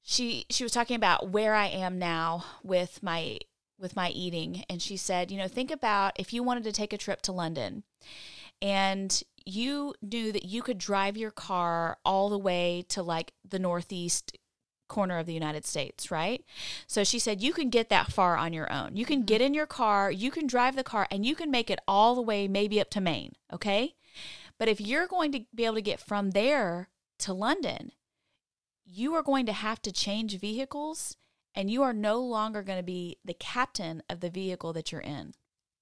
[0.02, 3.40] she she was talking about where I am now with my
[3.80, 6.92] with my eating, and she said, you know, think about if you wanted to take
[6.92, 7.84] a trip to London,
[8.62, 13.60] and you knew that you could drive your car all the way to like the
[13.60, 14.38] northeast
[14.88, 16.44] corner of the United States, right?
[16.88, 18.98] So she said you can get that far on your own.
[18.98, 19.26] You can mm-hmm.
[19.26, 22.16] get in your car, you can drive the car, and you can make it all
[22.16, 23.96] the way maybe up to Maine, okay?
[24.58, 27.92] But if you're going to be able to get from there to London,
[28.86, 31.16] you are going to have to change vehicles
[31.56, 35.02] and you are no longer going to be the captain of the vehicle that you're
[35.02, 35.34] in.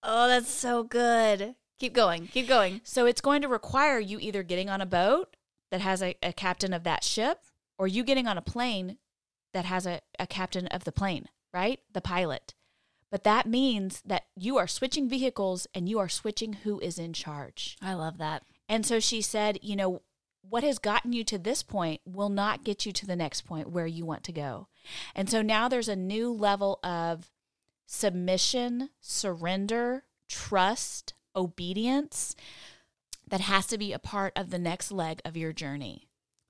[0.04, 1.56] Oh, that's so good.
[1.80, 2.28] Keep going.
[2.28, 2.82] Keep going.
[2.84, 5.36] So it's going to require you either getting on a boat
[5.72, 7.42] that has a, a captain of that ship
[7.78, 8.98] or you getting on a plane
[9.54, 11.80] that has a, a captain of the plane, right?
[11.94, 12.54] The pilot.
[13.10, 17.14] But that means that you are switching vehicles and you are switching who is in
[17.14, 17.78] charge.
[17.82, 18.44] I love that.
[18.68, 20.02] And so she said, you know,
[20.42, 23.70] what has gotten you to this point will not get you to the next point
[23.70, 24.68] where you want to go.
[25.16, 27.30] And so now there's a new level of
[27.86, 32.36] submission, surrender, trust, obedience
[33.28, 36.08] that has to be a part of the next leg of your journey.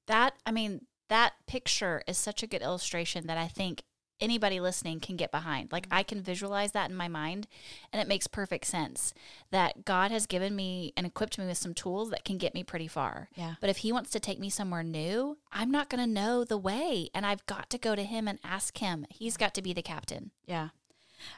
[0.08, 3.84] That, I mean, that picture is such a good illustration that I think
[4.20, 5.72] anybody listening can get behind.
[5.72, 7.48] Like I can visualize that in my mind
[7.92, 9.14] and it makes perfect sense
[9.52, 12.64] that God has given me and equipped me with some tools that can get me
[12.64, 13.30] pretty far.
[13.36, 13.56] Yeah.
[13.62, 16.58] But if he wants to take me somewhere new, I'm not going to know the
[16.58, 19.06] way and I've got to go to him and ask him.
[19.10, 20.32] He's got to be the captain.
[20.46, 20.70] Yeah.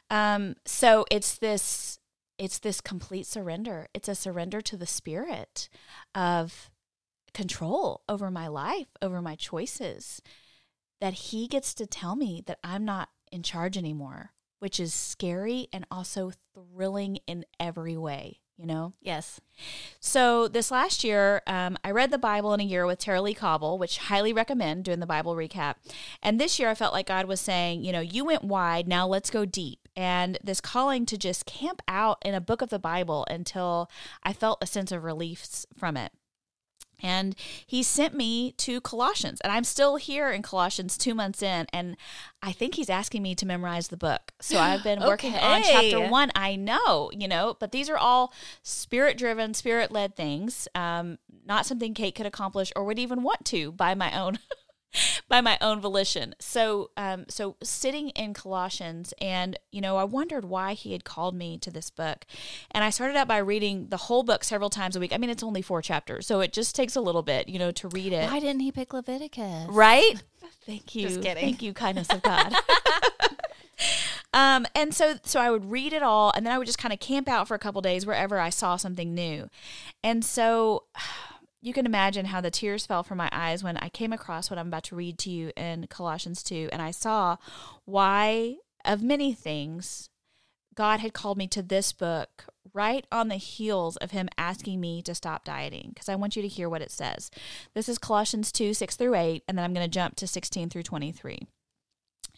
[0.10, 1.99] Um, so it's this
[2.40, 3.88] it's this complete surrender.
[3.94, 5.70] It's a surrender to the spirit
[6.16, 6.72] of
[7.34, 10.22] control over my life, over my choices.
[11.02, 15.68] That he gets to tell me that I'm not in charge anymore, which is scary
[15.72, 18.94] and also thrilling in every way, you know?
[19.02, 19.40] Yes.
[20.02, 23.78] So this last year, um, I read the Bible in a year with Tara-Leigh Cobble,
[23.78, 25.76] which highly recommend doing the Bible recap.
[26.22, 29.08] And this year, I felt like God was saying, you know, you went wide, now
[29.08, 29.88] let's go deep.
[29.96, 33.90] And this calling to just camp out in a book of the Bible until
[34.24, 36.12] I felt a sense of relief from it.
[37.02, 37.36] And
[37.66, 41.98] he sent me to Colossians, and I'm still here in Colossians two months in, and
[42.42, 44.34] I think he's asking me to memorize the book.
[44.42, 46.32] So I've been working on chapter one.
[46.36, 48.34] I know, you know, but these are all
[48.64, 53.46] spirit driven, spirit led things, um, not something Kate could accomplish or would even want
[53.46, 54.40] to by my own.
[55.28, 56.36] by my own volition.
[56.40, 61.36] So, um, so sitting in Colossians, and you know, I wondered why he had called
[61.36, 62.26] me to this book,
[62.72, 65.14] and I started out by reading the whole book several times a week.
[65.14, 67.72] I mean, it's only four chapters, so it just takes a little bit, you know,
[67.72, 68.30] to read it.
[68.30, 69.68] Why didn't he pick Leviticus?
[69.70, 70.24] Right?
[70.66, 71.08] Thank you.
[71.08, 71.44] Just kidding.
[71.44, 72.54] Thank you, kindness of God.
[74.34, 76.94] um, and so so I would read it all and then I would just kind
[76.94, 79.50] of camp out for a couple days wherever I saw something new.
[80.04, 80.84] And so
[81.62, 84.58] you can imagine how the tears fell from my eyes when I came across what
[84.58, 87.38] I'm about to read to you in Colossians 2 and I saw
[87.86, 90.10] why of many things
[90.76, 95.02] God had called me to this book right on the heels of him asking me
[95.02, 97.30] to stop dieting because I want you to hear what it says.
[97.74, 100.70] This is Colossians 2 6 through 8, and then I'm going to jump to 16
[100.70, 101.48] through 23.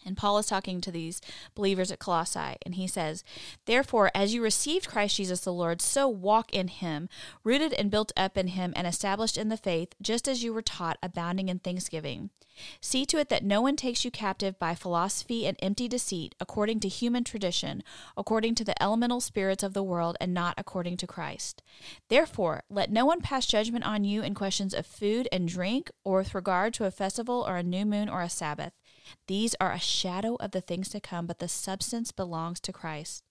[0.04, 1.20] And Paul is talking to these
[1.54, 3.24] believers at Colossae, and he says,
[3.66, 7.08] Therefore, as you received Christ Jesus the Lord, so walk in him,
[7.44, 10.62] rooted and built up in him, and established in the faith, just as you were
[10.62, 12.30] taught, abounding in thanksgiving.
[12.80, 16.80] See to it that no one takes you captive by philosophy and empty deceit, according
[16.80, 17.82] to human tradition,
[18.16, 21.62] according to the elemental spirits of the world, and not according to Christ.
[22.08, 26.18] Therefore, let no one pass judgment on you in questions of food and drink, or
[26.18, 28.72] with regard to a festival, or a new moon, or a Sabbath.
[29.26, 33.24] These are a shadow of the things to come, but the substance belongs to Christ.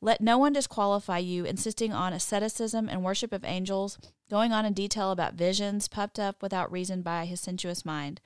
[0.00, 3.98] Let no one disqualify you, insisting on asceticism and worship of angels,
[4.30, 8.20] going on in detail about visions, puffed up without reason by his sensuous mind,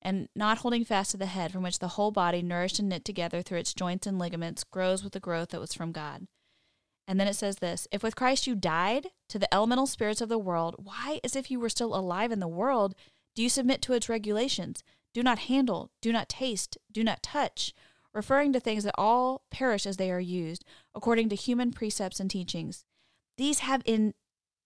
[0.00, 3.04] and not holding fast to the head, from which the whole body, nourished and knit
[3.04, 6.26] together through its joints and ligaments, grows with the growth that was from God.
[7.06, 10.28] And then it says this If with Christ you died to the elemental spirits of
[10.28, 12.94] the world, why, as if you were still alive in the world,
[13.34, 14.82] do you submit to its regulations?
[15.12, 17.74] Do not handle, do not taste, do not touch,
[18.12, 22.30] referring to things that all perish as they are used, according to human precepts and
[22.30, 22.84] teachings.
[23.36, 24.14] These have in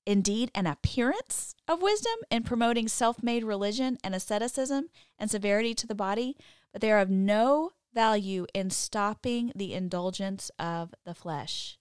[0.06, 5.94] indeed an appearance of wisdom in promoting self-made religion and asceticism and severity to the
[5.94, 6.36] body,
[6.72, 11.78] but they are of no value in stopping the indulgence of the flesh.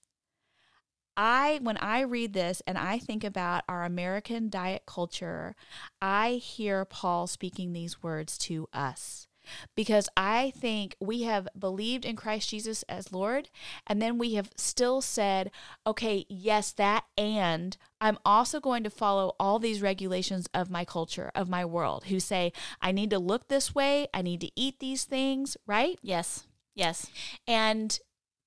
[1.15, 5.55] I when I read this and I think about our American diet culture,
[6.01, 9.27] I hear Paul speaking these words to us.
[9.75, 13.49] Because I think we have believed in Christ Jesus as Lord,
[13.85, 15.51] and then we have still said,
[15.85, 21.29] okay, yes, that, and I'm also going to follow all these regulations of my culture,
[21.35, 24.79] of my world, who say, I need to look this way, I need to eat
[24.79, 25.99] these things, right?
[26.01, 26.47] Yes.
[26.73, 27.07] Yes.
[27.45, 27.99] And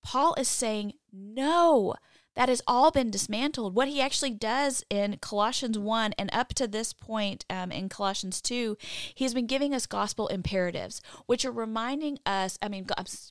[0.03, 1.95] Paul is saying, no,
[2.37, 3.75] that has all been dismantled.
[3.75, 8.41] What he actually does in Colossians 1 and up to this point um, in Colossians
[8.41, 8.77] 2,
[9.15, 12.87] he's been giving us gospel imperatives, which are reminding us, I mean,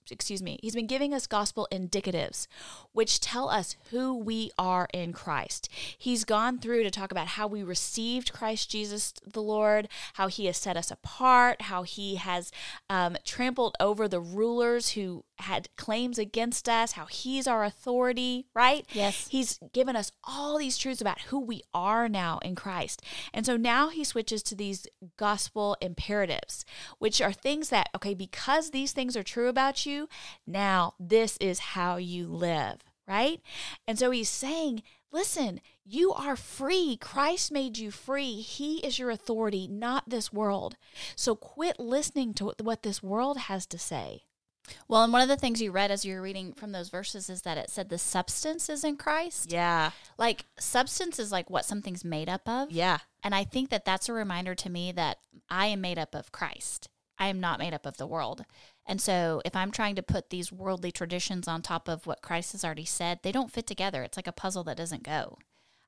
[0.10, 2.48] excuse me, he's been giving us gospel indicatives,
[2.91, 5.70] which tell us who we are in Christ.
[5.98, 10.48] He's gone through to talk about how we received Christ Jesus the Lord, how he
[10.48, 12.52] has set us apart, how he has
[12.89, 18.86] um, trampled over the rulers who had claims against us, how he's our authority, right?
[18.95, 19.27] Yes.
[19.29, 23.01] He's given us all these truths about who we are now in Christ.
[23.34, 26.65] And so now he switches to these gospel imperatives,
[26.97, 30.08] which are things that, okay, because these things are true about you,
[30.47, 32.77] now this is how you live,
[33.08, 33.41] right?
[33.88, 36.97] And so he's saying, listen, you are free.
[36.99, 38.41] Christ made you free.
[38.41, 40.77] He is your authority, not this world.
[41.15, 44.23] So quit listening to what this world has to say.
[44.88, 47.30] Well, and one of the things you read as you were reading from those verses
[47.30, 49.51] is that it said the substance is in Christ.
[49.51, 49.91] Yeah.
[50.17, 52.71] Like substance is like what something's made up of.
[52.71, 52.99] Yeah.
[53.23, 55.17] And I think that that's a reminder to me that
[55.49, 56.89] I am made up of Christ.
[57.17, 58.45] I am not made up of the world.
[58.86, 62.51] And so if I'm trying to put these worldly traditions on top of what Christ
[62.51, 64.04] has already said, they don't fit together.
[64.04, 65.38] It's like a puzzle that doesn't go.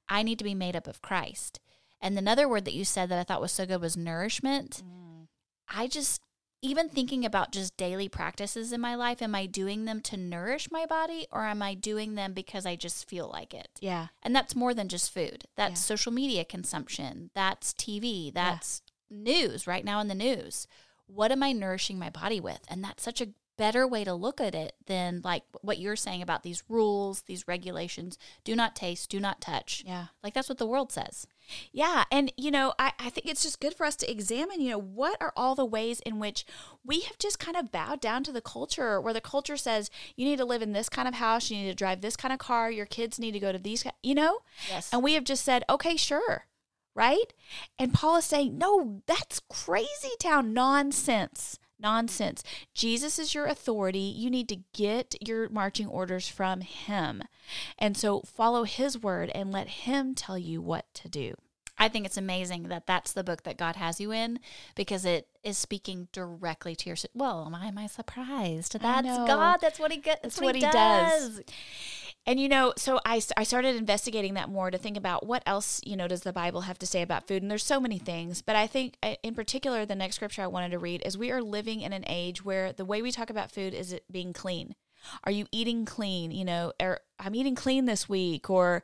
[0.10, 1.60] I need to be made up of Christ.
[2.02, 4.84] And another word that you said that I thought was so good was nourishment.
[4.86, 5.28] Mm.
[5.70, 6.22] I just,
[6.62, 10.70] even thinking about just daily practices in my life, am I doing them to nourish
[10.72, 13.70] my body or am I doing them because I just feel like it?
[13.80, 14.08] Yeah.
[14.24, 15.46] And that's more than just food.
[15.56, 15.96] That's yeah.
[15.96, 17.30] social media consumption.
[17.34, 18.34] That's TV.
[18.34, 19.18] That's yeah.
[19.18, 20.68] news right now in the news
[21.08, 22.60] what am I nourishing my body with?
[22.70, 26.22] And that's such a better way to look at it than like what you're saying
[26.22, 28.20] about these rules, these regulations.
[28.44, 29.84] Do not taste, do not touch.
[29.86, 30.08] Yeah.
[30.22, 31.26] Like that's what the world says.
[31.72, 32.04] Yeah.
[32.12, 34.80] And, you know, I, I think it's just good for us to examine, you know,
[34.80, 36.46] what are all the ways in which
[36.86, 40.26] we have just kind of bowed down to the culture where the culture says you
[40.26, 42.40] need to live in this kind of house, you need to drive this kind of
[42.40, 44.40] car, your kids need to go to these, you know?
[44.70, 44.90] Yes.
[44.92, 46.46] And we have just said, okay, sure
[46.98, 47.32] right?
[47.78, 51.60] And Paul is saying, no, that's crazy town nonsense.
[51.80, 52.44] Nonsense.
[52.74, 54.00] Jesus is your authority.
[54.00, 57.24] You need to get your marching orders from him.
[57.78, 61.36] And so follow his word and let him tell you what to do.
[61.80, 64.40] I think it's amazing that that's the book that God has you in
[64.76, 66.98] because it is speaking directly to your.
[67.14, 68.80] Well, am I, am I surprised?
[68.80, 69.58] That's God.
[69.62, 70.22] That's what he gets.
[70.24, 71.36] That's, that's, what, what he does.
[71.36, 71.44] does.
[72.28, 75.80] And you know, so I, I started investigating that more to think about what else,
[75.86, 77.42] you know, does the Bible have to say about food?
[77.42, 80.48] And there's so many things, but I think uh, in particular, the next scripture I
[80.48, 83.30] wanted to read is we are living in an age where the way we talk
[83.30, 84.76] about food is it being clean.
[85.24, 86.32] Are you eating clean?
[86.32, 88.84] You know, or I'm eating clean this week, or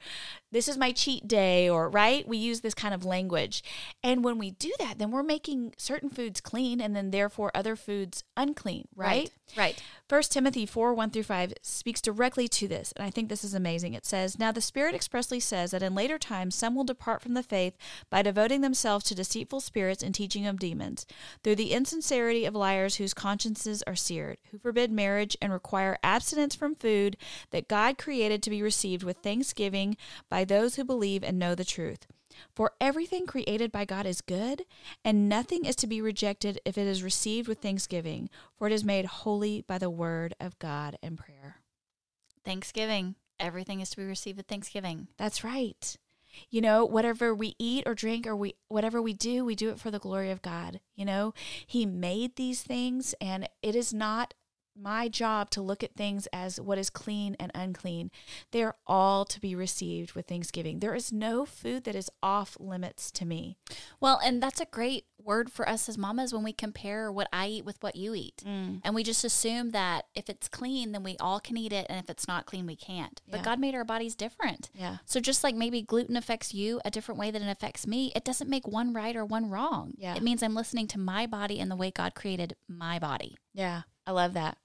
[0.52, 2.28] this is my cheat day, or right?
[2.28, 3.64] We use this kind of language.
[4.04, 7.76] And when we do that, then we're making certain foods clean and then therefore other
[7.76, 9.32] foods unclean, right?
[9.58, 9.58] Right.
[9.58, 9.84] right.
[10.08, 12.92] First Timothy 4 1 through 5 speaks directly to this.
[12.96, 13.94] And I think this is amazing.
[13.94, 17.34] It says, Now the Spirit expressly says that in later times some will depart from
[17.34, 17.76] the faith
[18.10, 21.06] by devoting themselves to deceitful spirits and teaching of demons,
[21.44, 26.56] through the insincerity of liars whose consciences are seared, who forbid marriage and require abstinence
[26.56, 27.18] from food
[27.52, 29.98] that God created to be received with thanksgiving
[30.30, 32.08] by those who believe and know the truth.
[32.56, 34.66] For everything created by God is good,
[35.04, 38.84] and nothing is to be rejected if it is received with thanksgiving, for it is
[38.84, 41.58] made holy by the word of God and prayer.
[42.44, 43.16] Thanksgiving.
[43.40, 45.08] Everything is to be received with thanksgiving.
[45.18, 45.98] That's right.
[46.50, 49.80] You know, whatever we eat or drink or we whatever we do, we do it
[49.80, 50.80] for the glory of God.
[50.96, 51.34] You know,
[51.66, 54.34] he made these things and it is not
[54.76, 58.12] my job to look at things as what is clean and unclean.
[58.52, 60.80] They are all to be received with thanksgiving.
[60.80, 63.58] There is no food that is off limits to me.
[64.00, 67.48] Well, and that's a great word for us as mamas when we compare what I
[67.48, 68.44] eat with what you eat.
[68.46, 68.82] Mm.
[68.84, 71.86] And we just assume that if it's clean, then we all can eat it.
[71.90, 73.22] And if it's not clean, we can't.
[73.30, 73.44] But yeah.
[73.44, 74.70] God made our bodies different.
[74.74, 74.98] Yeah.
[75.06, 78.26] So just like maybe gluten affects you a different way than it affects me, it
[78.26, 79.94] doesn't make one right or one wrong.
[79.98, 80.16] Yeah.
[80.16, 83.38] It means I'm listening to my body and the way God created my body.
[83.54, 83.84] Yeah.
[84.06, 84.58] I love that.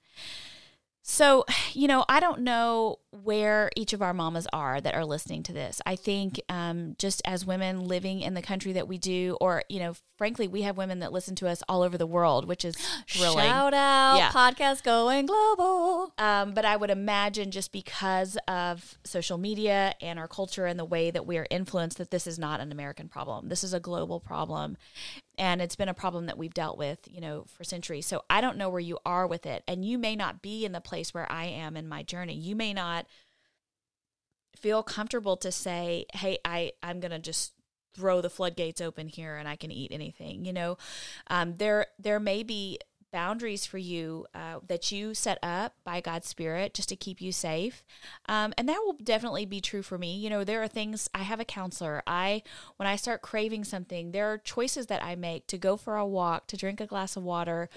[1.08, 5.42] So, you know, I don't know where each of our mamas are that are listening
[5.44, 5.80] to this.
[5.86, 9.80] I think um, just as women living in the country that we do, or, you
[9.80, 12.76] know, frankly, we have women that listen to us all over the world, which is
[13.08, 13.46] thrilling.
[13.46, 14.30] Shout out, yeah.
[14.30, 16.12] podcast going global.
[16.38, 20.84] Um, but I would imagine just because of social media and our culture and the
[20.84, 23.48] way that we are influenced, that this is not an American problem.
[23.48, 24.76] This is a global problem
[25.36, 28.06] and it's been a problem that we've dealt with you know for centuries.
[28.06, 30.72] So i don't know where you are with it and you may not be in
[30.72, 32.34] the place where i am in my journey.
[32.34, 33.06] You may not
[34.56, 37.52] feel comfortable to say hey i i'm going to just
[37.94, 40.76] throw the floodgates open here and i can eat anything you know?
[41.28, 42.80] Um, there there may be
[43.12, 47.32] boundaries for you uh, that you set up by God's Spirit just to keep you
[47.32, 47.82] safe.
[48.26, 50.16] Um, and that will definitely be true for me.
[50.16, 52.02] You know, there are things I have a counselor.
[52.06, 52.42] I,
[52.76, 56.06] when I start craving something, there are choices that I make to go for a
[56.06, 57.68] walk, to drink a glass of water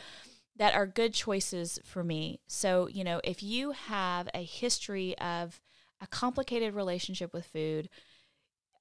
[0.58, 2.40] that are good choices for me.
[2.48, 5.62] So, you know, if you have a history of
[6.02, 7.90] a complicated relationship with food,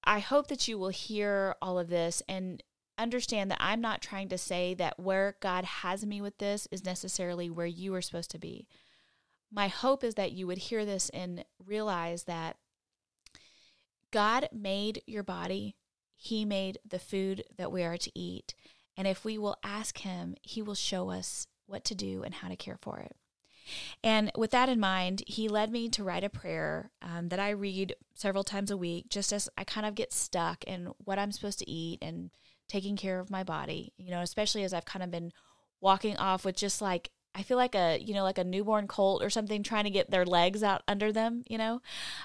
[0.02, 2.62] I hope that you will hear all of this and
[3.00, 6.84] understand that I'm not trying to say that where God has me with this is
[6.84, 8.66] necessarily where you are supposed to be.
[9.52, 12.56] My hope is that you would hear this and realize that
[14.12, 15.76] God made your body,
[16.16, 18.54] He made the food that we are to eat.
[18.96, 22.48] And if we will ask Him, He will show us what to do and how
[22.48, 23.16] to care for it.
[24.02, 27.50] And with that in mind, he led me to write a prayer um, that I
[27.50, 31.32] read several times a week, just as I kind of get stuck in what I'm
[31.32, 32.30] supposed to eat and
[32.70, 35.32] taking care of my body, you know, especially as I've kind of been
[35.80, 39.22] walking off with just like I feel like a you know like a newborn colt
[39.22, 41.80] or something trying to get their legs out under them, you know.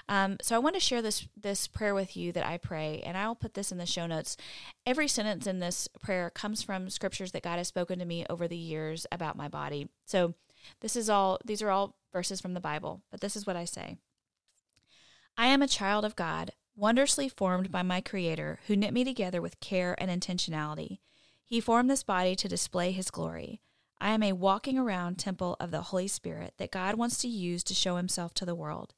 [0.08, 3.16] Um, so I want to share this this prayer with you that I pray, and
[3.16, 4.36] I'll put this in the show notes.
[4.84, 8.48] Every sentence in this prayer comes from scriptures that God has spoken to me over
[8.48, 9.88] the years about my body.
[10.06, 10.34] So
[10.80, 13.64] this is all these are all verses from the Bible, but this is what I
[13.64, 13.96] say.
[15.36, 19.40] I am a child of God, wondrously formed by my Creator, who knit me together
[19.40, 20.98] with care and intentionality.
[21.44, 23.60] He formed this body to display His glory.
[24.00, 27.64] I am a walking around temple of the Holy Spirit that God wants to use
[27.64, 28.94] to show himself to the world.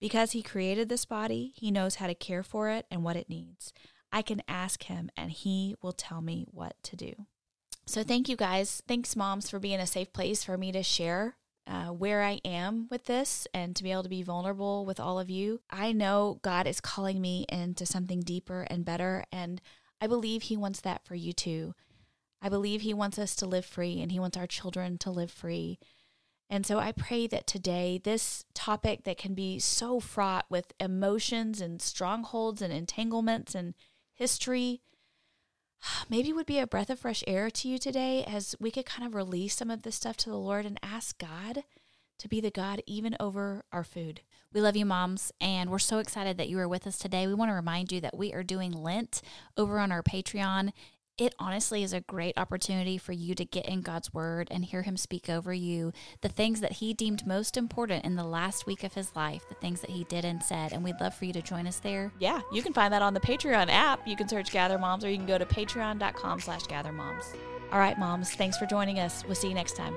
[0.00, 3.28] Because he created this body, he knows how to care for it and what it
[3.28, 3.74] needs.
[4.10, 7.26] I can ask him and he will tell me what to do.
[7.84, 8.82] So, thank you guys.
[8.88, 11.36] Thanks, moms, for being a safe place for me to share
[11.70, 15.20] uh, where I am with this and to be able to be vulnerable with all
[15.20, 15.60] of you.
[15.70, 19.60] I know God is calling me into something deeper and better, and
[20.00, 21.74] I believe He wants that for you too.
[22.42, 25.30] I believe He wants us to live free and He wants our children to live
[25.30, 25.78] free.
[26.48, 31.60] And so I pray that today, this topic that can be so fraught with emotions
[31.60, 33.74] and strongholds and entanglements and
[34.12, 34.80] history,
[36.08, 39.06] maybe would be a breath of fresh air to you today as we could kind
[39.06, 41.64] of release some of this stuff to the Lord and ask God
[42.18, 44.20] to be the God even over our food.
[44.52, 47.26] We love you, moms, and we're so excited that you are with us today.
[47.26, 49.22] We want to remind you that we are doing Lent
[49.56, 50.72] over on our Patreon
[51.20, 54.82] it honestly is a great opportunity for you to get in God's word and hear
[54.82, 55.92] Him speak over you
[56.22, 59.54] the things that He deemed most important in the last week of His life, the
[59.56, 60.72] things that He did and said.
[60.72, 62.10] And we'd love for you to join us there.
[62.18, 64.08] Yeah, you can find that on the Patreon app.
[64.08, 67.34] You can search Gather Moms or you can go to patreon.com slash gather moms.
[67.70, 69.22] All right, moms, thanks for joining us.
[69.26, 69.96] We'll see you next time.